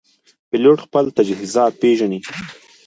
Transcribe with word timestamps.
پیلوټ 0.49 0.77
خپل 0.85 1.05
تجهیزات 1.17 1.73
پېژني. 1.81 2.19